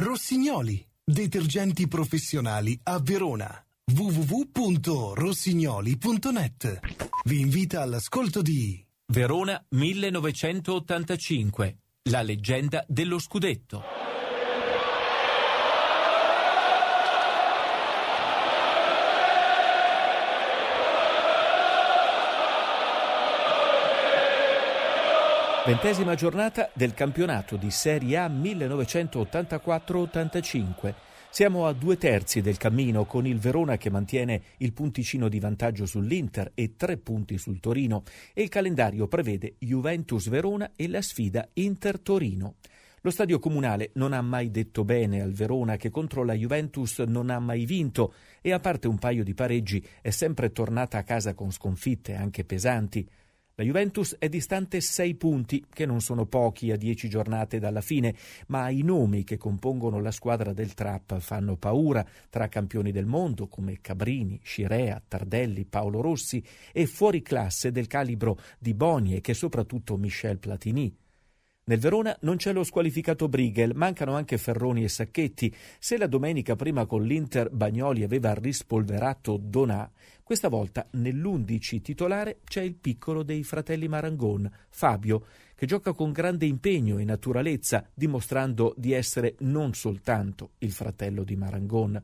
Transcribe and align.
Rossignoli, 0.00 0.80
detergenti 1.02 1.88
professionali 1.88 2.78
a 2.84 3.00
Verona. 3.00 3.52
www.rossignoli.net 3.92 6.78
Vi 7.24 7.40
invita 7.40 7.82
all'ascolto 7.82 8.40
di 8.40 8.80
Verona 9.06 9.60
1985, 9.70 11.78
la 12.10 12.22
leggenda 12.22 12.84
dello 12.86 13.18
scudetto. 13.18 13.97
Ventesima 25.68 26.14
giornata 26.14 26.70
del 26.72 26.94
campionato 26.94 27.56
di 27.56 27.70
Serie 27.70 28.16
A 28.16 28.30
1984-85. 28.30 30.94
Siamo 31.28 31.66
a 31.66 31.74
due 31.74 31.98
terzi 31.98 32.40
del 32.40 32.56
cammino 32.56 33.04
con 33.04 33.26
il 33.26 33.38
Verona 33.38 33.76
che 33.76 33.90
mantiene 33.90 34.40
il 34.56 34.72
punticino 34.72 35.28
di 35.28 35.38
vantaggio 35.38 35.84
sull'Inter 35.84 36.52
e 36.54 36.74
tre 36.74 36.96
punti 36.96 37.36
sul 37.36 37.60
Torino 37.60 38.04
e 38.32 38.40
il 38.40 38.48
calendario 38.48 39.08
prevede 39.08 39.56
Juventus 39.58 40.30
Verona 40.30 40.70
e 40.74 40.88
la 40.88 41.02
sfida 41.02 41.46
Inter-Torino. 41.52 42.54
Lo 43.02 43.10
stadio 43.10 43.38
comunale 43.38 43.90
non 43.96 44.14
ha 44.14 44.22
mai 44.22 44.50
detto 44.50 44.84
bene 44.84 45.20
al 45.20 45.34
Verona 45.34 45.76
che 45.76 45.90
contro 45.90 46.24
la 46.24 46.32
Juventus 46.32 47.00
non 47.00 47.28
ha 47.28 47.40
mai 47.40 47.66
vinto 47.66 48.14
e 48.40 48.54
a 48.54 48.58
parte 48.58 48.88
un 48.88 48.98
paio 48.98 49.22
di 49.22 49.34
pareggi 49.34 49.86
è 50.00 50.08
sempre 50.08 50.50
tornata 50.50 50.96
a 50.96 51.02
casa 51.02 51.34
con 51.34 51.52
sconfitte 51.52 52.14
anche 52.14 52.46
pesanti. 52.46 53.06
La 53.58 53.64
Juventus 53.64 54.14
è 54.20 54.28
distante 54.28 54.80
sei 54.80 55.16
punti, 55.16 55.64
che 55.68 55.84
non 55.84 56.00
sono 56.00 56.26
pochi 56.26 56.70
a 56.70 56.76
dieci 56.76 57.08
giornate 57.08 57.58
dalla 57.58 57.80
fine, 57.80 58.14
ma 58.46 58.68
i 58.68 58.82
nomi 58.82 59.24
che 59.24 59.36
compongono 59.36 60.00
la 60.00 60.12
squadra 60.12 60.52
del 60.52 60.74
Trap 60.74 61.18
fanno 61.18 61.56
paura 61.56 62.06
tra 62.30 62.46
campioni 62.46 62.92
del 62.92 63.06
mondo 63.06 63.48
come 63.48 63.80
Cabrini, 63.80 64.38
Scirea, 64.44 65.02
Tardelli, 65.08 65.64
Paolo 65.64 66.00
Rossi 66.00 66.40
e 66.72 66.86
fuori 66.86 67.20
classe 67.20 67.72
del 67.72 67.88
calibro 67.88 68.38
di 68.60 68.74
Boni 68.74 69.16
e 69.16 69.20
che 69.20 69.34
soprattutto 69.34 69.96
Michel 69.96 70.38
Platini. 70.38 70.94
Nel 71.68 71.78
Verona 71.78 72.16
non 72.22 72.36
c'è 72.36 72.54
lo 72.54 72.64
squalificato 72.64 73.28
Brigel, 73.28 73.74
mancano 73.74 74.14
anche 74.14 74.38
Ferroni 74.38 74.84
e 74.84 74.88
Sacchetti. 74.88 75.54
Se 75.78 75.98
la 75.98 76.06
domenica 76.06 76.56
prima 76.56 76.86
con 76.86 77.02
l'Inter 77.02 77.50
Bagnoli 77.50 78.02
aveva 78.02 78.32
rispolverato 78.32 79.36
Donà, 79.36 79.90
questa 80.22 80.48
volta 80.48 80.86
nell'undici 80.92 81.82
titolare 81.82 82.40
c'è 82.44 82.62
il 82.62 82.74
piccolo 82.74 83.22
dei 83.22 83.44
fratelli 83.44 83.86
Marangon, 83.86 84.50
Fabio, 84.70 85.26
che 85.54 85.66
gioca 85.66 85.92
con 85.92 86.10
grande 86.10 86.46
impegno 86.46 86.96
e 86.96 87.04
naturalezza, 87.04 87.86
dimostrando 87.92 88.72
di 88.74 88.92
essere 88.92 89.34
non 89.40 89.74
soltanto 89.74 90.52
il 90.60 90.72
fratello 90.72 91.22
di 91.22 91.36
Marangon. 91.36 92.02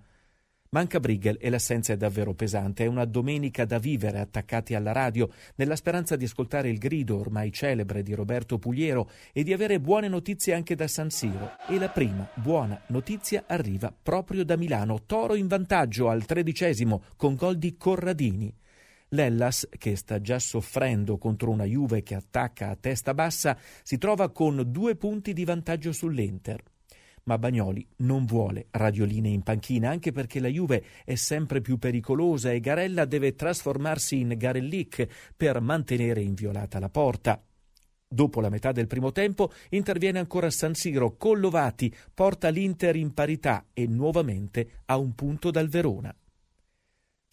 Manca 0.74 0.98
Brigel 0.98 1.36
e 1.40 1.50
l'assenza 1.50 1.92
è 1.92 1.96
davvero 1.96 2.34
pesante. 2.34 2.82
È 2.82 2.88
una 2.88 3.04
domenica 3.04 3.64
da 3.64 3.78
vivere 3.78 4.18
attaccati 4.18 4.74
alla 4.74 4.90
radio, 4.90 5.30
nella 5.54 5.76
speranza 5.76 6.16
di 6.16 6.24
ascoltare 6.24 6.68
il 6.68 6.78
grido 6.78 7.16
ormai 7.16 7.52
celebre 7.52 8.02
di 8.02 8.12
Roberto 8.12 8.58
Pugliero 8.58 9.08
e 9.32 9.44
di 9.44 9.52
avere 9.52 9.78
buone 9.78 10.08
notizie 10.08 10.52
anche 10.52 10.74
da 10.74 10.88
San 10.88 11.10
Siro. 11.10 11.52
E 11.68 11.78
la 11.78 11.90
prima 11.90 12.28
buona 12.34 12.82
notizia 12.88 13.44
arriva 13.46 13.94
proprio 14.02 14.44
da 14.44 14.56
Milano. 14.56 15.04
Toro 15.06 15.36
in 15.36 15.46
vantaggio 15.46 16.08
al 16.08 16.24
tredicesimo 16.24 17.04
con 17.14 17.36
gol 17.36 17.56
di 17.56 17.76
Corradini. 17.76 18.52
L'Ellas, 19.10 19.68
che 19.78 19.94
sta 19.94 20.20
già 20.20 20.40
soffrendo 20.40 21.18
contro 21.18 21.52
una 21.52 21.62
Juve 21.62 22.02
che 22.02 22.16
attacca 22.16 22.70
a 22.70 22.76
testa 22.76 23.14
bassa, 23.14 23.56
si 23.84 23.96
trova 23.96 24.28
con 24.32 24.60
due 24.66 24.96
punti 24.96 25.32
di 25.34 25.44
vantaggio 25.44 25.92
sull'Inter 25.92 26.72
ma 27.24 27.38
Bagnoli 27.38 27.86
non 27.98 28.24
vuole 28.24 28.66
radioline 28.70 29.28
in 29.28 29.42
panchina 29.42 29.90
anche 29.90 30.12
perché 30.12 30.40
la 30.40 30.48
Juve 30.48 30.84
è 31.04 31.14
sempre 31.14 31.60
più 31.60 31.78
pericolosa 31.78 32.52
e 32.52 32.60
Garella 32.60 33.04
deve 33.04 33.34
trasformarsi 33.34 34.20
in 34.20 34.34
Garellic 34.36 35.32
per 35.36 35.60
mantenere 35.60 36.20
inviolata 36.20 36.78
la 36.78 36.88
porta. 36.88 37.42
Dopo 38.06 38.40
la 38.40 38.48
metà 38.48 38.70
del 38.70 38.86
primo 38.86 39.10
tempo 39.10 39.50
interviene 39.70 40.18
ancora 40.18 40.50
San 40.50 40.74
Siro, 40.74 41.16
Collovati 41.16 41.92
porta 42.12 42.48
l'Inter 42.48 42.94
in 42.96 43.12
parità 43.12 43.66
e 43.72 43.86
nuovamente 43.86 44.82
a 44.86 44.98
un 44.98 45.14
punto 45.14 45.50
dal 45.50 45.68
Verona. 45.68 46.14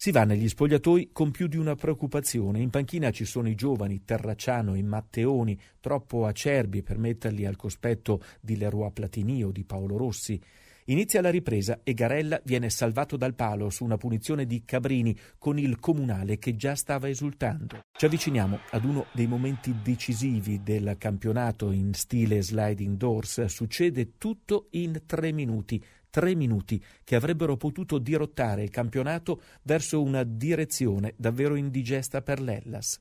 Si 0.02 0.10
va 0.10 0.24
negli 0.24 0.48
spogliatoi 0.48 1.10
con 1.12 1.30
più 1.30 1.46
di 1.46 1.56
una 1.56 1.76
preoccupazione. 1.76 2.58
In 2.58 2.70
panchina 2.70 3.12
ci 3.12 3.24
sono 3.24 3.48
i 3.48 3.54
giovani 3.54 4.02
Terracciano 4.04 4.74
e 4.74 4.82
Matteoni, 4.82 5.56
troppo 5.78 6.26
acerbi 6.26 6.82
per 6.82 6.98
metterli 6.98 7.46
al 7.46 7.54
cospetto 7.54 8.20
di 8.40 8.56
Leroy 8.56 8.90
Platini 8.90 9.44
o 9.44 9.52
di 9.52 9.62
Paolo 9.62 9.96
Rossi. 9.96 10.42
Inizia 10.86 11.20
la 11.20 11.30
ripresa 11.30 11.82
e 11.84 11.94
Garella 11.94 12.40
viene 12.42 12.68
salvato 12.68 13.16
dal 13.16 13.36
palo 13.36 13.70
su 13.70 13.84
una 13.84 13.96
punizione 13.96 14.44
di 14.44 14.64
Cabrini 14.64 15.16
con 15.38 15.56
il 15.56 15.78
comunale 15.78 16.36
che 16.38 16.56
già 16.56 16.74
stava 16.74 17.08
esultando. 17.08 17.82
Ci 17.96 18.04
avviciniamo 18.04 18.58
ad 18.70 18.84
uno 18.84 19.06
dei 19.12 19.28
momenti 19.28 19.72
decisivi 19.84 20.64
del 20.64 20.96
campionato 20.98 21.70
in 21.70 21.94
stile 21.94 22.42
sliding 22.42 22.96
doors. 22.96 23.44
Succede 23.44 24.18
tutto 24.18 24.66
in 24.70 25.02
tre 25.06 25.30
minuti 25.30 25.80
tre 26.12 26.34
minuti 26.34 26.80
che 27.02 27.16
avrebbero 27.16 27.56
potuto 27.56 27.96
dirottare 27.96 28.62
il 28.62 28.68
campionato 28.68 29.40
verso 29.62 30.02
una 30.02 30.24
direzione 30.24 31.14
davvero 31.16 31.54
indigesta 31.54 32.20
per 32.20 32.38
l'Ellas. 32.38 33.00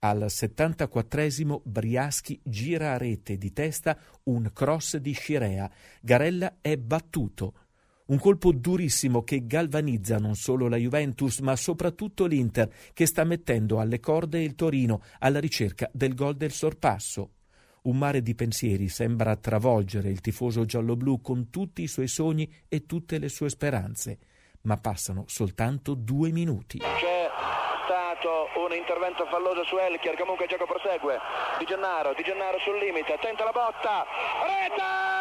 Al 0.00 0.26
74esimo 0.28 1.60
Briaschi 1.64 2.40
gira 2.44 2.92
a 2.92 2.96
rete 2.96 3.36
di 3.36 3.52
testa 3.52 3.98
un 4.24 4.52
cross 4.52 4.98
di 4.98 5.12
Scirea. 5.12 5.68
Garella 6.00 6.58
è 6.60 6.76
battuto. 6.76 7.54
Un 8.06 8.20
colpo 8.20 8.52
durissimo 8.52 9.24
che 9.24 9.44
galvanizza 9.44 10.18
non 10.18 10.36
solo 10.36 10.68
la 10.68 10.76
Juventus, 10.76 11.40
ma 11.40 11.56
soprattutto 11.56 12.26
l'Inter, 12.26 12.72
che 12.92 13.04
sta 13.06 13.24
mettendo 13.24 13.80
alle 13.80 13.98
corde 13.98 14.40
il 14.40 14.54
Torino 14.54 15.02
alla 15.18 15.40
ricerca 15.40 15.90
del 15.92 16.14
gol 16.14 16.36
del 16.36 16.52
sorpasso. 16.52 17.32
Un 17.82 17.96
mare 17.96 18.22
di 18.22 18.34
pensieri 18.34 18.88
sembra 18.88 19.36
travolgere 19.36 20.08
il 20.08 20.20
tifoso 20.20 20.64
gialloblu 20.64 21.20
con 21.20 21.50
tutti 21.50 21.82
i 21.82 21.86
suoi 21.88 22.08
sogni 22.08 22.50
e 22.68 22.86
tutte 22.86 23.18
le 23.18 23.28
sue 23.28 23.48
speranze, 23.48 24.18
ma 24.62 24.76
passano 24.76 25.24
soltanto 25.26 25.94
due 25.94 26.30
minuti. 26.30 26.78
C'è 26.78 27.30
stato 27.84 28.48
un 28.60 28.74
intervento 28.76 29.24
falloso 29.26 29.64
su 29.64 29.76
Elchier, 29.76 30.16
comunque 30.16 30.44
il 30.44 30.50
gioco 30.50 30.66
prosegue. 30.66 31.18
Di 31.58 31.64
Gennaro, 31.64 32.12
Di 32.14 32.22
Gennaro 32.22 32.58
sul 32.58 32.78
limite, 32.78 33.16
tenta 33.20 33.44
la 33.44 33.52
botta, 33.52 34.04
rete! 34.44 35.17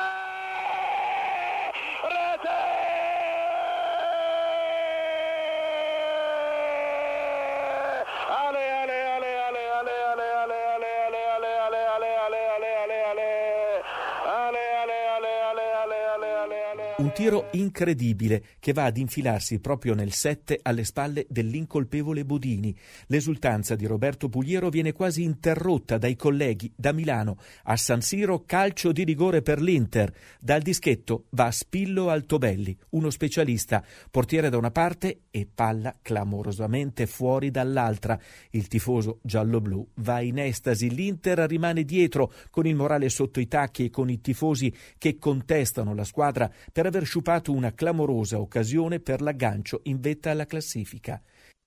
Un 17.00 17.12
tiro 17.14 17.50
incredibile 17.52 18.44
che 18.58 18.74
va 18.74 18.86
ad 18.86 18.98
infilarsi 18.98 19.60
proprio 19.60 19.94
nel 19.94 20.12
7 20.12 20.62
alle 20.64 20.84
spalle 20.84 21.28
dell'incolpevole 21.30 22.26
Bodini. 22.26 22.76
L'esultanza 23.06 23.76
di 23.76 23.86
Roberto 23.86 24.30
Pugliero 24.30 24.70
viene 24.70 24.94
quasi 24.94 25.22
interrotta 25.22 26.00
dai 26.00 26.16
colleghi 26.16 26.74
da 26.76 26.94
Milano. 26.94 27.38
A 27.66 27.78
San 27.78 28.02
Siro 28.02 28.46
calcio 28.48 28.92
di 28.92 29.04
rigore 29.04 29.44
per 29.44 29.62
l'Inter. 29.62 30.12
Dal 30.40 30.64
dischetto 30.64 31.26
va 31.30 31.52
Spillo 31.52 32.10
Altobelli, 32.10 32.76
uno 32.90 33.12
specialista, 33.12 33.86
portiere 34.10 34.50
da 34.50 34.58
una 34.58 34.72
parte 34.72 35.26
e 35.30 35.48
palla 35.54 35.96
clamorosamente 36.02 37.06
fuori 37.06 37.52
dall'altra. 37.52 38.20
Il 38.50 38.68
tifoso 38.68 39.20
giallo-blu 39.22 39.88
va 39.98 40.22
in 40.22 40.40
estasi, 40.40 40.90
l'Inter 40.90 41.38
rimane 41.42 41.84
dietro 41.84 42.34
con 42.50 42.66
il 42.66 42.74
morale 42.74 43.10
sotto 43.10 43.40
i 43.40 43.48
tacchi 43.48 43.86
e 43.86 43.90
con 43.92 44.10
i 44.10 44.20
tifosi 44.20 44.74
che 44.98 45.20
contestano 45.20 45.94
la 45.94 46.04
squadra 46.04 46.52
per 46.72 46.86
aver 46.88 47.06
sciupato 47.06 47.52
una 47.52 47.74
clamorosa 47.74 48.40
occasione 48.40 49.00
per 49.00 49.22
l'aggancio 49.22 49.82
in 49.84 50.00
vetta 50.00 50.32
alla 50.32 50.46
classifica. 50.46 51.22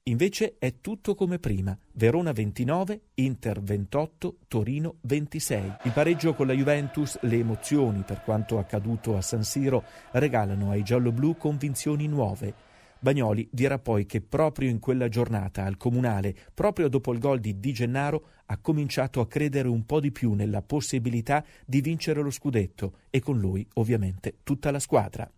Invece 0.04 0.56
è 0.58 0.80
tutto 0.80 1.14
come 1.14 1.38
prima. 1.38 1.76
Verona 1.92 2.32
29, 2.32 3.00
Inter 3.14 3.60
28, 3.60 4.36
Torino 4.48 4.96
26. 5.02 5.76
Il 5.84 5.92
pareggio 5.92 6.34
con 6.34 6.46
la 6.46 6.54
Juventus, 6.54 7.18
le 7.20 7.36
emozioni 7.36 8.02
per 8.02 8.22
quanto 8.22 8.58
accaduto 8.58 9.16
a 9.16 9.20
San 9.20 9.44
Siro 9.44 9.84
regalano 10.12 10.70
ai 10.70 10.82
gialloblu 10.82 11.36
convinzioni 11.36 12.08
nuove. 12.08 12.69
Bagnoli 13.00 13.48
dirà 13.50 13.78
poi 13.78 14.04
che 14.04 14.20
proprio 14.20 14.68
in 14.68 14.78
quella 14.78 15.08
giornata 15.08 15.64
al 15.64 15.78
Comunale, 15.78 16.34
proprio 16.52 16.88
dopo 16.88 17.12
il 17.12 17.18
gol 17.18 17.40
di 17.40 17.58
Di 17.58 17.72
Gennaro, 17.72 18.24
ha 18.46 18.58
cominciato 18.58 19.20
a 19.20 19.26
credere 19.26 19.68
un 19.68 19.86
po' 19.86 20.00
di 20.00 20.12
più 20.12 20.34
nella 20.34 20.60
possibilità 20.60 21.42
di 21.64 21.80
vincere 21.80 22.20
lo 22.20 22.30
scudetto 22.30 22.98
e 23.08 23.20
con 23.20 23.38
lui 23.38 23.66
ovviamente 23.74 24.38
tutta 24.42 24.70
la 24.70 24.78
squadra. 24.80 25.30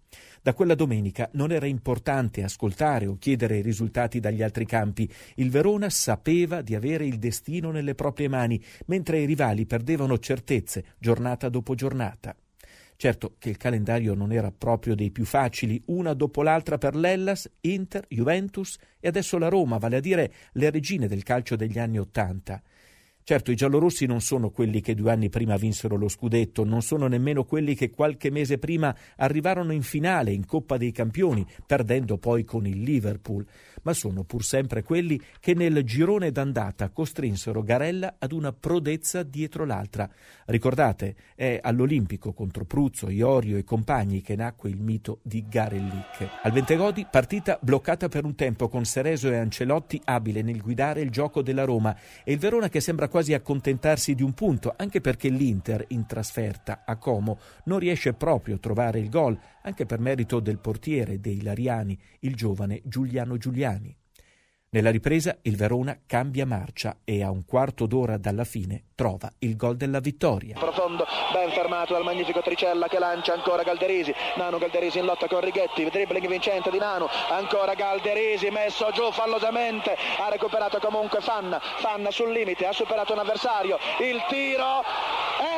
Da 0.43 0.55
quella 0.55 0.75
domenica 0.75 1.29
non 1.35 1.53
era 1.53 1.67
importante 1.67 2.43
ascoltare 2.43 3.07
o 3.07 3.17
chiedere 3.17 3.59
i 3.59 3.63
risultati 3.63 4.19
dagli 4.19 4.43
altri 4.43 4.67
campi. 4.67 5.09
Il 5.37 5.51
Verona 5.51 5.89
sapeva 5.89 6.63
di 6.63 6.75
avere 6.75 7.07
il 7.07 7.19
destino 7.19 7.71
nelle 7.71 7.95
proprie 7.95 8.29
mani, 8.29 8.61
mentre 8.87 9.21
i 9.21 9.27
rivali 9.27 9.67
perdevano 9.67 10.19
certezze 10.19 10.85
giornata 10.99 11.49
dopo 11.49 11.75
giornata. 11.75 12.35
Certo 13.03 13.35
che 13.41 13.49
il 13.49 13.57
calendario 13.57 14.15
non 14.15 14.31
era 14.31 14.53
proprio 14.53 14.95
dei 14.95 15.11
più 15.11 15.25
facili, 15.25 15.83
una 15.87 16.15
dopo 16.15 16.45
l'altra 16.45 16.79
per 16.79 16.95
l'Ellas, 16.95 17.51
Inter, 17.63 18.07
Juventus 18.09 18.79
e 19.01 19.09
adesso 19.09 19.39
la 19.39 19.49
Roma, 19.49 19.79
vale 19.79 19.97
a 19.97 20.01
dire 20.01 20.33
le 20.53 20.71
regine 20.71 21.09
del 21.09 21.25
calcio 21.25 21.57
degli 21.57 21.81
anni 21.81 21.99
Ottanta. 21.99 22.63
Certo, 23.25 23.53
i 23.53 23.55
giallorossi 23.55 24.05
non 24.07 24.21
sono 24.21 24.51
quelli 24.51 24.81
che 24.81 24.97
due 24.97 25.13
anni 25.13 25.29
prima 25.29 25.57
vinsero 25.57 25.97
lo 25.97 26.09
scudetto, 26.09 26.65
non 26.65 26.83
sono 26.83 27.07
nemmeno 27.07 27.45
quelli 27.45 27.77
che 27.77 27.89
qualche 27.91 28.31
mese 28.31 28.59
prima 28.59 28.95
arrivarono 29.17 29.73
in 29.73 29.83
finale 29.83 30.33
in 30.33 30.45
Coppa 30.45 30.77
dei 30.77 30.91
Campioni, 30.91 31.47
perdendo 31.65 32.19
poi 32.19 32.43
con 32.43 32.67
il 32.67 32.83
Liverpool, 32.83 33.47
ma 33.83 33.93
sono 33.93 34.25
pur 34.25 34.43
sempre 34.43 34.83
quelli 34.83 35.21
che 35.39 35.55
nel 35.55 35.85
girone 35.85 36.33
d'andata 36.33 36.91
costrinsero 36.91 37.63
Garella 37.63 38.17
ad 38.19 38.33
una 38.33 38.53
prodezza 38.53 39.23
dietro 39.23 39.65
l'altra. 39.65 40.11
Ricordate, 40.47 41.15
è 41.37 41.61
all'Olimpico 41.63 42.33
contro 42.33 42.65
Pruzzo, 42.65 43.09
Iorio 43.09 43.57
e 43.57 43.63
compagni 43.63 44.21
che 44.21 44.35
nacque 44.35 44.69
il 44.69 44.81
mito 44.81 45.21
di 45.23 45.45
Garellic. 45.49 46.29
Al 46.43 46.51
Ventegodi, 46.51 47.07
partita 47.09 47.57
bloccata 47.63 48.09
per 48.09 48.25
un 48.25 48.35
tempo 48.35 48.69
con 48.69 48.85
Sereso 48.85 49.31
e 49.31 49.37
Ancelotti 49.37 50.01
abile 50.05 50.43
nel 50.43 50.61
guidare 50.61 51.03
il 51.03 51.11
gioco 51.11 51.41
della 51.41 51.65
Roma 51.65 51.97
e 52.25 52.33
il 52.33 52.39
Verona 52.39 52.69
che 52.69 52.81
sembra 52.81 53.11
quasi 53.13 53.35
accontentarsi 53.35 54.15
di 54.15 54.23
un 54.23 54.33
punto, 54.33 54.73
anche 54.75 55.03
perché 55.03 55.29
l'Inter 55.29 55.85
in 55.89 56.07
trasferta 56.07 56.83
a 56.87 56.97
Como 56.97 57.39
non 57.65 57.79
riesce 57.79 58.15
proprio 58.15 58.55
a 58.55 58.59
trovare 58.59 59.01
il 59.01 59.11
gol, 59.11 59.39
anche 59.65 59.85
per 59.85 60.01
merito 60.01 60.41
del 60.41 60.59
portiere 60.59 61.21
dei 61.21 61.43
Lariani, 61.43 61.97
il 62.21 62.35
giovane 62.35 62.81
Giuliano 62.85 63.37
Giuliani. 63.37 63.95
Nella 64.75 64.91
ripresa 64.91 65.37
il 65.43 65.55
Verona 65.55 65.99
cambia 66.07 66.47
marcia 66.47 66.97
e 67.05 67.23
a 67.23 67.31
un 67.31 67.45
quarto 67.45 67.85
d'ora 67.85 68.17
dalla 68.17 68.45
fine 68.45 68.85
trova 68.95 69.31
il 69.41 69.55
gol 69.55 69.77
della 69.77 70.01
vittoria. 70.01 70.59
Profondo, 70.59 71.05
ben 71.31 71.51
fermato 71.51 71.93
dal 71.93 72.03
magnifico 72.03 72.41
Tricella 72.41 72.89
che 72.89 72.99
lancia 72.99 73.35
ancora 73.35 73.65
Galderisi. 73.65 74.15
Nano 74.37 74.57
Galderisi 74.57 74.99
in 74.99 75.05
lotta 75.05 75.27
con 75.29 75.41
Righetti, 75.41 75.85
dribbling 75.91 76.27
vincente 76.27 76.71
di 76.71 76.79
Nano, 76.79 77.07
ancora 77.29 77.75
Galderisi 77.75 78.49
messo 78.49 78.91
giù 78.95 79.13
fallosamente, 79.13 79.95
ha 80.19 80.31
recuperato 80.31 80.79
comunque 80.79 81.21
Fanna, 81.21 81.61
Fanna 81.61 82.11
sul 82.11 82.33
limite, 82.33 82.67
ha 82.67 82.73
superato 82.73 83.13
un 83.13 83.19
avversario, 83.19 83.77
il 84.01 84.25
tiro, 84.27 84.83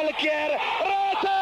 Elchier, 0.02 0.58
rete! 0.82 1.33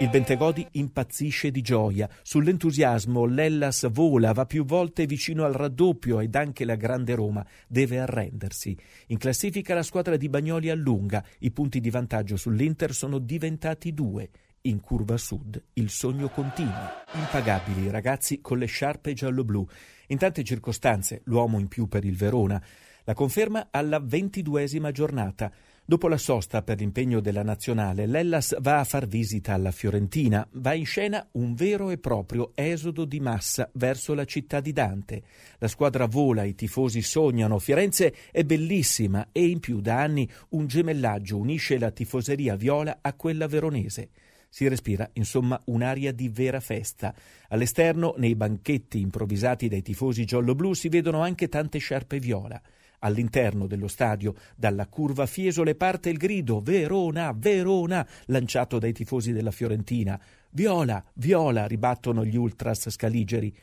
Il 0.00 0.10
Bentegodi 0.10 0.64
impazzisce 0.72 1.50
di 1.50 1.60
gioia. 1.60 2.08
Sull'entusiasmo 2.22 3.24
l'Ellas 3.24 3.90
vola, 3.90 4.30
va 4.30 4.46
più 4.46 4.64
volte 4.64 5.06
vicino 5.06 5.44
al 5.44 5.52
raddoppio 5.52 6.20
ed 6.20 6.36
anche 6.36 6.64
la 6.64 6.76
grande 6.76 7.16
Roma 7.16 7.44
deve 7.66 7.98
arrendersi. 7.98 8.78
In 9.08 9.18
classifica 9.18 9.74
la 9.74 9.82
squadra 9.82 10.16
di 10.16 10.28
Bagnoli 10.28 10.70
allunga, 10.70 11.24
i 11.40 11.50
punti 11.50 11.80
di 11.80 11.90
vantaggio 11.90 12.36
sull'Inter 12.36 12.94
sono 12.94 13.18
diventati 13.18 13.92
due. 13.92 14.30
In 14.62 14.80
curva 14.80 15.16
sud 15.16 15.60
il 15.72 15.90
sogno 15.90 16.28
continua. 16.28 17.02
Impagabili 17.14 17.86
i 17.86 17.90
ragazzi 17.90 18.40
con 18.40 18.58
le 18.58 18.66
sciarpe 18.66 19.14
giallo-blu. 19.14 19.66
In 20.08 20.18
tante 20.18 20.44
circostanze 20.44 21.22
l'uomo 21.24 21.58
in 21.58 21.66
più 21.66 21.88
per 21.88 22.04
il 22.04 22.14
Verona. 22.14 22.62
La 23.02 23.14
conferma 23.14 23.66
alla 23.72 23.98
ventiduesima 23.98 24.92
giornata. 24.92 25.50
Dopo 25.88 26.06
la 26.06 26.18
sosta 26.18 26.60
per 26.60 26.80
l'impegno 26.80 27.18
della 27.20 27.42
nazionale, 27.42 28.04
l'Ellas 28.04 28.54
va 28.60 28.80
a 28.80 28.84
far 28.84 29.06
visita 29.06 29.54
alla 29.54 29.70
Fiorentina. 29.70 30.46
Va 30.52 30.74
in 30.74 30.84
scena 30.84 31.26
un 31.32 31.54
vero 31.54 31.88
e 31.88 31.96
proprio 31.96 32.52
esodo 32.54 33.06
di 33.06 33.20
massa 33.20 33.70
verso 33.72 34.12
la 34.12 34.26
città 34.26 34.60
di 34.60 34.74
Dante. 34.74 35.22
La 35.56 35.66
squadra 35.66 36.04
vola, 36.04 36.44
i 36.44 36.54
tifosi 36.54 37.00
sognano. 37.00 37.58
Firenze 37.58 38.14
è 38.30 38.44
bellissima 38.44 39.28
e 39.32 39.46
in 39.46 39.60
più 39.60 39.80
da 39.80 40.02
anni 40.02 40.30
un 40.50 40.66
gemellaggio 40.66 41.38
unisce 41.38 41.78
la 41.78 41.90
tifoseria 41.90 42.54
viola 42.54 42.98
a 43.00 43.14
quella 43.14 43.46
veronese. 43.46 44.10
Si 44.50 44.68
respira, 44.68 45.08
insomma, 45.14 45.58
un'aria 45.64 46.12
di 46.12 46.28
vera 46.28 46.60
festa. 46.60 47.14
All'esterno, 47.48 48.12
nei 48.18 48.34
banchetti 48.34 49.00
improvvisati 49.00 49.68
dai 49.68 49.80
tifosi 49.80 50.26
giallo-blu, 50.26 50.74
si 50.74 50.90
vedono 50.90 51.22
anche 51.22 51.48
tante 51.48 51.78
sciarpe 51.78 52.18
viola. 52.18 52.60
All'interno 53.00 53.66
dello 53.66 53.88
stadio, 53.88 54.34
dalla 54.56 54.86
curva 54.86 55.26
Fiesole 55.26 55.74
parte 55.74 56.10
il 56.10 56.16
grido 56.16 56.60
Verona, 56.60 57.32
Verona, 57.36 58.06
lanciato 58.26 58.78
dai 58.78 58.92
tifosi 58.92 59.32
della 59.32 59.50
Fiorentina. 59.50 60.20
Viola, 60.50 61.04
viola, 61.14 61.66
ribattono 61.66 62.24
gli 62.24 62.36
ultras 62.36 62.90
scaligeri. 62.90 63.54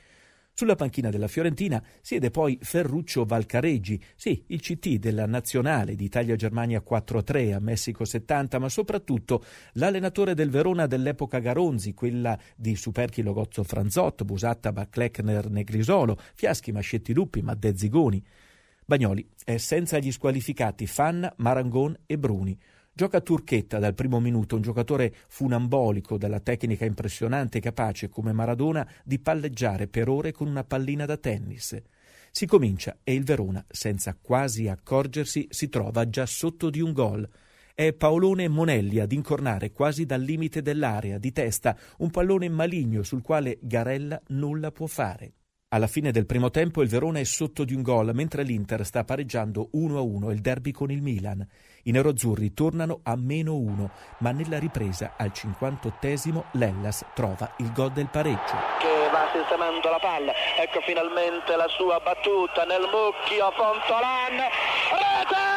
Sulla 0.57 0.75
panchina 0.75 1.09
della 1.09 1.27
Fiorentina 1.27 1.83
siede 1.99 2.31
poi 2.31 2.57
Ferruccio 2.61 3.25
Valcareggi, 3.25 4.01
sì, 4.15 4.41
il 4.47 4.61
CT 4.61 4.99
della 4.99 5.25
nazionale 5.25 5.95
d'Italia-Germania 5.95 6.81
4-3 6.81 7.55
a 7.55 7.59
Messico 7.59 8.05
70, 8.05 8.57
ma 8.57 8.69
soprattutto 8.69 9.43
l'allenatore 9.73 10.33
del 10.33 10.49
Verona 10.49 10.87
dell'epoca 10.87 11.39
Garonzi, 11.39 11.93
quella 11.93 12.39
di 12.55 12.77
Superchi 12.77 13.21
Logozzo 13.21 13.63
Franzotto, 13.63 14.23
Busatta 14.23 14.71
Baclechner 14.71 15.49
Negrisolo, 15.49 16.17
Fiaschi 16.35 16.71
Mascetti 16.71 17.13
Luppi, 17.13 17.41
Madde 17.41 17.75
Zigoni. 17.75 18.23
Bagnoli 18.87 19.27
è 19.43 19.57
senza 19.57 19.97
gli 19.97 20.11
squalificati 20.11 20.85
Fanna, 20.85 21.33
Marangon 21.37 21.97
e 22.05 22.19
Bruni. 22.19 22.55
Gioca 22.93 23.19
turchetta 23.19 23.79
dal 23.79 23.95
primo 23.95 24.19
minuto, 24.19 24.55
un 24.55 24.61
giocatore 24.61 25.11
funambolico, 25.27 26.19
dalla 26.19 26.39
tecnica 26.39 26.85
impressionante 26.85 27.57
e 27.57 27.61
capace, 27.61 28.09
come 28.09 28.31
Maradona, 28.31 28.87
di 29.03 29.17
palleggiare 29.17 29.87
per 29.87 30.07
ore 30.07 30.31
con 30.31 30.47
una 30.47 30.63
pallina 30.63 31.05
da 31.05 31.17
tennis. 31.17 31.75
Si 32.29 32.45
comincia 32.45 32.99
e 33.03 33.15
il 33.15 33.23
Verona, 33.23 33.65
senza 33.67 34.15
quasi 34.21 34.67
accorgersi, 34.67 35.47
si 35.49 35.67
trova 35.67 36.07
già 36.07 36.27
sotto 36.27 36.69
di 36.69 36.79
un 36.79 36.93
gol. 36.93 37.27
È 37.73 37.91
Paolone 37.91 38.47
Monelli 38.47 38.99
ad 38.99 39.11
incornare 39.13 39.71
quasi 39.71 40.05
dal 40.05 40.21
limite 40.21 40.61
dell'area, 40.61 41.17
di 41.17 41.31
testa, 41.31 41.75
un 41.97 42.11
pallone 42.11 42.49
maligno 42.49 43.01
sul 43.01 43.23
quale 43.23 43.57
Garella 43.61 44.21
nulla 44.27 44.71
può 44.71 44.85
fare. 44.85 45.33
Alla 45.75 45.87
fine 45.87 46.11
del 46.11 46.25
primo 46.25 46.51
tempo 46.51 46.81
il 46.81 46.87
Verona 46.87 47.19
è 47.19 47.25
sotto 47.25 47.65
di 47.65 47.73
un 47.73 47.81
gol, 47.81 48.11
mentre 48.13 48.43
l'Inter 48.43 48.85
sta 48.85 49.03
pareggiando 49.03 49.71
1-1 49.73 50.31
il 50.31 50.39
derby 50.39 50.71
con 50.71 50.89
il 50.89 51.01
Milan. 51.01 51.45
I 51.83 51.91
neroazzurri 51.91 52.53
tornano 52.53 53.01
a 53.03 53.17
meno 53.17 53.57
1, 53.57 53.91
ma 54.19 54.31
nella 54.31 54.57
ripresa 54.57 55.15
al 55.17 55.33
58esimo 55.35 56.43
l'Ellas 56.53 57.03
trova 57.13 57.55
il 57.57 57.73
gol 57.73 57.91
del 57.91 58.07
pareggio. 58.07 58.55
Che 58.79 59.09
va 59.11 59.27
sistemando 59.33 59.89
la 59.89 59.99
palla, 59.99 60.31
ecco 60.57 60.79
finalmente 60.79 61.57
la 61.57 61.67
sua 61.67 61.99
battuta 61.99 62.63
nel 62.63 62.87
mucchio 62.87 63.51
Fontolan. 63.51 64.37
Rete! 64.95 65.54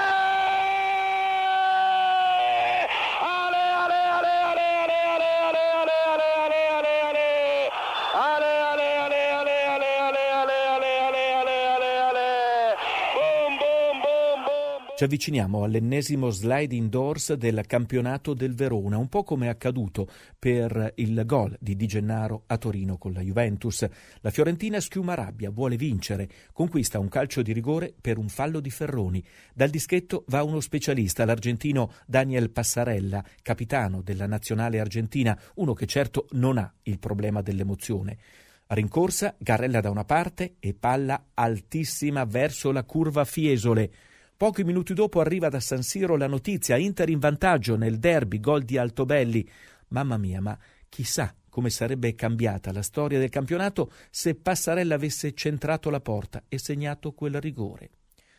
Ci 14.99 15.05
avviciniamo 15.05 15.62
all'ennesimo 15.62 16.28
slide 16.31 16.75
indoors 16.75 17.35
del 17.35 17.62
campionato 17.69 18.35
del 18.35 18.57
Verona, 18.57 18.99
un 18.99 19.09
po' 19.09 19.23
come 19.23 19.47
è 19.47 19.49
accaduto 19.49 20.09
per 20.37 20.95
il 20.97 21.23
gol 21.25 21.57
di 21.61 21.76
Di 21.76 21.87
Gennaro 21.87 22.43
a 22.47 22.59
Torino 22.59 22.99
con 22.99 23.12
la 23.12 23.21
Juventus. 23.21 23.87
La 24.23 24.31
Fiorentina 24.31 24.81
schiuma 24.81 25.14
rabbia, 25.14 25.50
vuole 25.50 25.76
vincere, 25.76 26.28
conquista 26.52 26.99
un 26.99 27.07
calcio 27.07 27.43
di 27.43 27.52
rigore 27.52 27.95
per 28.00 28.19
un 28.19 28.28
fallo 28.28 28.59
di 28.59 28.71
Ferroni. 28.71 29.23
Dal 29.55 29.71
dischetto 29.71 30.25
va 30.26 30.43
uno 30.43 30.59
specialista, 30.59 31.25
l'argentino 31.25 31.93
Daniel 32.05 32.50
Passarella, 32.50 33.25
capitano 33.40 34.02
della 34.02 34.26
nazionale 34.26 34.81
argentina, 34.81 35.40
uno 35.55 35.75
che 35.75 35.87
certo 35.87 36.26
non 36.33 36.59
ha 36.59 36.75
il 36.83 36.99
problema 36.99 37.40
dell'emozione. 37.40 38.19
Rincorsa, 38.67 39.37
Garella 39.38 39.81
da 39.81 39.90
una 39.90 40.05
parte 40.05 40.57
e 40.59 40.75
palla 40.75 41.28
altissima 41.35 42.25
verso 42.25 42.73
la 42.73 42.83
curva 42.83 43.25
Fiesole. 43.25 43.90
Pochi 44.38 44.62
minuti 44.62 44.95
dopo 44.95 45.18
arriva 45.18 45.49
da 45.49 45.59
San 45.59 45.83
Siro 45.83 46.16
la 46.16 46.28
notizia 46.28 46.76
Inter 46.76 47.09
in 47.09 47.18
vantaggio 47.18 47.76
nel 47.76 47.99
derby, 47.99 48.38
gol 48.38 48.62
di 48.62 48.78
Altobelli. 48.78 49.45
Mamma 49.88 50.16
mia, 50.16 50.40
ma 50.40 50.57
chissà 50.88 51.35
come 51.50 51.71
sarebbe 51.71 52.14
cambiata 52.14 52.71
la 52.71 52.83
storia 52.83 53.18
del 53.18 53.30
campionato 53.30 53.90
se 54.11 54.37
Passarella 54.37 54.95
avesse 54.95 55.35
centrato 55.35 55.90
la 55.90 55.99
porta 55.99 56.45
e 56.47 56.57
segnato 56.57 57.14
quel 57.14 57.40
rigore. 57.40 57.90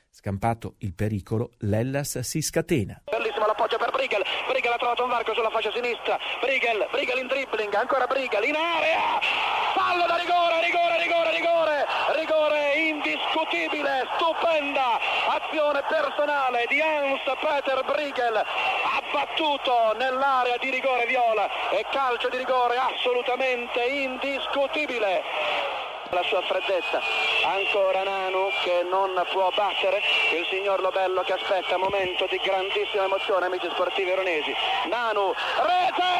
Scampato 0.09 0.75
il 0.77 0.93
pericolo, 0.93 1.51
l'Ellas 1.57 2.19
si 2.19 2.41
scatena. 2.41 3.03
Bellissimo 3.39 3.45
l'appoggio 3.45 3.77
per 3.77 3.91
Brigel. 3.91 4.25
Brigel 4.47 4.73
ha 4.73 4.77
trovato 4.77 5.03
un 5.03 5.09
varco 5.09 5.33
sulla 5.33 5.49
fascia 5.49 5.71
sinistra. 5.71 6.19
Brigel, 6.41 6.87
Brigel 6.91 7.19
in 7.19 7.27
dribbling, 7.27 7.73
ancora 7.73 8.05
Brigel 8.05 8.43
in 8.43 8.55
area. 8.55 9.19
Fallo 9.73 10.05
da 10.05 10.15
rigore, 10.17 10.61
rigore, 10.61 10.97
rigore, 10.99 11.31
rigore. 11.31 11.87
Rigore 12.15 12.73
indiscutibile, 12.73 14.07
stupenda 14.15 14.99
azione 15.29 15.83
personale 15.87 16.65
di 16.67 16.81
Hans 16.81 17.21
Peter 17.39 17.83
Brigel. 17.85 18.35
Ha 18.35 19.01
battuto 19.11 19.93
nell'area 19.95 20.57
di 20.57 20.69
rigore 20.69 21.05
viola 21.05 21.47
e 21.69 21.85
calcio 21.91 22.27
di 22.27 22.37
rigore 22.37 22.75
assolutamente 22.75 23.79
indiscutibile 23.79 25.23
la 26.09 26.23
sua 26.23 26.41
freddezza 26.41 27.28
ancora 27.43 28.03
Nanu 28.03 28.49
che 28.63 28.85
non 28.89 29.11
può 29.31 29.49
battere 29.55 30.01
il 30.37 30.45
signor 30.49 30.81
Lobello 30.81 31.21
che 31.21 31.33
aspetta 31.33 31.77
momento 31.77 32.27
di 32.29 32.37
grandissima 32.37 33.05
emozione 33.05 33.45
amici 33.45 33.67
sportivi 33.71 34.09
veronesi 34.09 34.53
Nanu 34.89 35.33
rete 35.57 36.19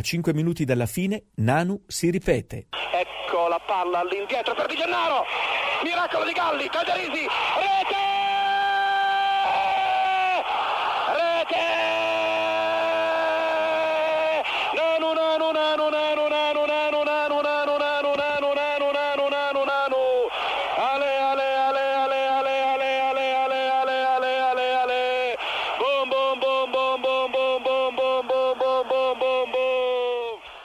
A 0.00 0.02
5 0.02 0.32
minuti 0.32 0.64
dalla 0.64 0.86
fine, 0.86 1.24
Nanu 1.36 1.84
si 1.86 2.08
ripete. 2.08 2.68
Ecco 2.70 3.48
la 3.48 3.60
palla 3.66 3.98
all'indietro 3.98 4.54
per 4.54 4.66
Di 4.66 4.74
Gennaro. 4.74 5.26
Miracolo 5.82 6.24
di 6.26 6.32
Galli, 6.32 6.68
Calderisi, 6.68 7.26
rete! 7.56 8.19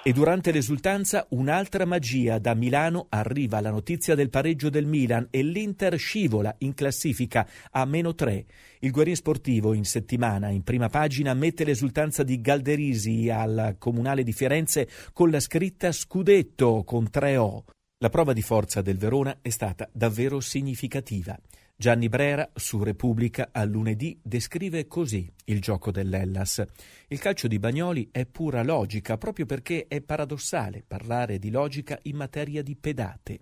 E 0.07 0.13
durante 0.13 0.51
l'esultanza 0.51 1.25
un'altra 1.31 1.83
magia. 1.83 2.37
Da 2.37 2.53
Milano 2.53 3.07
arriva 3.09 3.59
la 3.59 3.71
notizia 3.71 4.13
del 4.13 4.29
pareggio 4.29 4.69
del 4.69 4.85
Milan 4.85 5.29
e 5.31 5.41
l'Inter 5.41 5.97
scivola 5.97 6.53
in 6.59 6.75
classifica 6.75 7.49
a 7.71 7.85
meno 7.85 8.13
3. 8.13 8.45
Il 8.81 8.91
Guerin 8.91 9.15
Sportivo 9.15 9.73
in 9.73 9.83
settimana, 9.83 10.49
in 10.49 10.61
prima 10.61 10.89
pagina, 10.89 11.33
mette 11.33 11.63
l'esultanza 11.63 12.21
di 12.21 12.39
Galderisi 12.39 13.31
al 13.31 13.77
Comunale 13.79 14.21
di 14.21 14.31
Firenze 14.31 14.87
con 15.11 15.31
la 15.31 15.39
scritta 15.39 15.91
Scudetto 15.91 16.83
con 16.83 17.09
3 17.09 17.37
O. 17.37 17.63
La 17.97 18.09
prova 18.09 18.33
di 18.33 18.43
forza 18.43 18.83
del 18.83 18.99
Verona 18.99 19.39
è 19.41 19.49
stata 19.49 19.89
davvero 19.91 20.39
significativa. 20.39 21.35
Gianni 21.77 22.07
Brera 22.07 22.49
su 22.55 22.81
Repubblica 22.81 23.49
a 23.51 23.65
lunedì 23.65 24.17
descrive 24.23 24.87
così 24.87 25.29
il 25.47 25.59
gioco 25.59 25.91
dell'Ellas. 25.91 26.63
Il 27.09 27.19
calcio 27.19 27.49
di 27.49 27.59
Bagnoli 27.59 28.07
è 28.13 28.25
pura 28.25 28.63
logica, 28.63 29.17
proprio 29.17 29.45
perché 29.45 29.85
è 29.89 29.99
paradossale 29.99 30.85
parlare 30.87 31.37
di 31.37 31.51
logica 31.51 31.99
in 32.03 32.15
materia 32.15 32.63
di 32.63 32.77
pedate. 32.77 33.39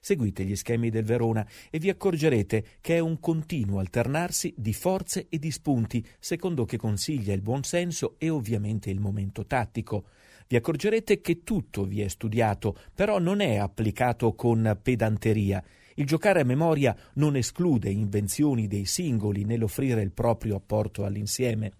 Seguite 0.00 0.44
gli 0.44 0.56
schemi 0.56 0.90
del 0.90 1.04
Verona 1.04 1.46
e 1.70 1.78
vi 1.78 1.88
accorgerete 1.88 2.64
che 2.80 2.96
è 2.96 2.98
un 2.98 3.20
continuo 3.20 3.78
alternarsi 3.78 4.52
di 4.56 4.72
forze 4.72 5.26
e 5.28 5.38
di 5.38 5.52
spunti, 5.52 6.04
secondo 6.18 6.64
che 6.64 6.78
consiglia 6.78 7.34
il 7.34 7.40
buon 7.40 7.62
senso 7.62 8.16
e 8.18 8.28
ovviamente 8.30 8.90
il 8.90 8.98
momento 8.98 9.46
tattico. 9.46 10.06
Vi 10.48 10.56
accorgerete 10.56 11.20
che 11.20 11.44
tutto 11.44 11.84
vi 11.84 12.00
è 12.00 12.08
studiato, 12.08 12.76
però 12.92 13.20
non 13.20 13.40
è 13.40 13.58
applicato 13.58 14.34
con 14.34 14.76
pedanteria. 14.82 15.62
Il 15.98 16.06
giocare 16.06 16.40
a 16.40 16.44
memoria 16.44 16.94
non 17.14 17.36
esclude 17.36 17.90
invenzioni 17.90 18.66
dei 18.66 18.84
singoli 18.84 19.44
nell'offrire 19.44 20.02
il 20.02 20.12
proprio 20.12 20.56
apporto 20.56 21.04
all'insieme. 21.04 21.72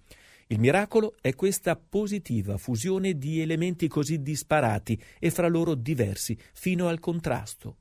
Il 0.46 0.58
miracolo 0.58 1.16
è 1.20 1.34
questa 1.34 1.76
positiva 1.76 2.56
fusione 2.56 3.18
di 3.18 3.40
elementi 3.40 3.88
così 3.88 4.22
disparati 4.22 4.98
e 5.18 5.30
fra 5.30 5.48
loro 5.48 5.74
diversi 5.74 6.38
fino 6.54 6.88
al 6.88 6.98
contrasto. 6.98 7.78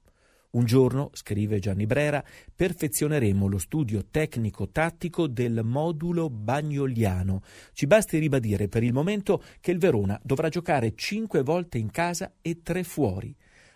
Un 0.55 0.65
giorno, 0.65 1.09
scrive 1.13 1.59
Gianni 1.59 1.85
Brera, 1.85 2.23
perfezioneremo 2.53 3.47
lo 3.47 3.57
studio 3.57 4.05
tecnico-tattico 4.09 5.27
del 5.27 5.61
modulo 5.63 6.29
bagnoliano. 6.29 7.43
Ci 7.71 7.87
basti 7.87 8.17
ribadire 8.17 8.67
per 8.67 8.83
il 8.83 8.93
momento 8.93 9.41
che 9.61 9.71
il 9.71 9.79
Verona 9.79 10.19
dovrà 10.23 10.49
giocare 10.49 10.95
cinque 10.95 11.43
volte 11.43 11.77
in 11.77 11.91
casa 11.91 12.33
e 12.41 12.61
tre 12.61 12.83
fuori. 12.83 13.35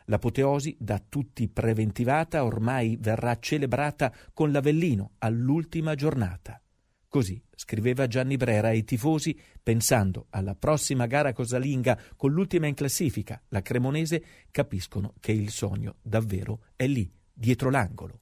L'apoteosi, 0.09 0.75
da 0.79 0.99
tutti 1.07 1.47
preventivata, 1.47 2.43
ormai 2.43 2.97
verrà 2.99 3.37
celebrata 3.39 4.11
con 4.33 4.51
l'Avellino 4.51 5.11
all'ultima 5.19 5.93
giornata. 5.93 6.59
Così 7.07 7.39
scriveva 7.55 8.07
Gianni 8.07 8.35
Brera 8.35 8.69
ai 8.69 8.83
tifosi, 8.83 9.39
pensando 9.61 10.25
alla 10.31 10.55
prossima 10.55 11.05
gara 11.05 11.31
casalinga 11.31 11.99
con 12.15 12.31
l'ultima 12.31 12.65
in 12.65 12.73
classifica, 12.73 13.39
la 13.49 13.61
Cremonese, 13.61 14.23
capiscono 14.49 15.13
che 15.19 15.31
il 15.31 15.51
sogno 15.51 15.97
davvero 16.01 16.61
è 16.75 16.87
lì, 16.87 17.11
dietro 17.31 17.69
l'angolo. 17.69 18.21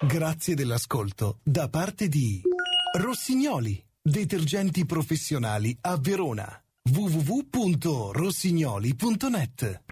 Grazie 0.00 0.54
dell'ascolto 0.54 1.40
da 1.42 1.68
parte 1.68 2.06
di 2.06 2.40
Rossignoli, 2.96 3.84
detergenti 4.00 4.86
professionali 4.86 5.76
a 5.80 5.96
Verona. 5.96 6.48
www.rossignoli.net 6.92 9.82